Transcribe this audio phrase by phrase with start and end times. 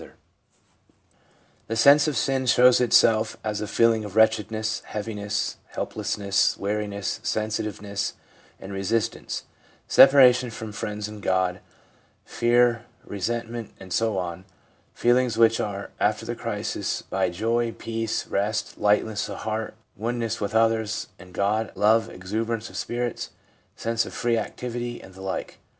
[0.01, 4.15] 86 THE PSYCHOLOGY OF RELIGION The sense of sin shows itself as a feeling of
[4.15, 8.13] wretched ness, heaviness, helplessness, weariness, sensitiveness
[8.59, 9.43] and resistance,
[9.87, 11.59] separation from friends and God,
[12.25, 14.45] fear, resentment, and so on—
[14.95, 20.41] feelings which are followed after the crisis by joy, peace, rest, lightness of heart, oneness
[20.41, 23.29] with others and God, love, exuberance of spirits,
[23.75, 25.59] sense of free activity, and the like.